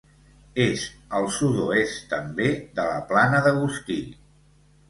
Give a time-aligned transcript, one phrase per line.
[0.63, 0.85] És
[1.19, 2.49] al sud-oest, també,
[2.81, 4.03] de la Plana d'Agustí.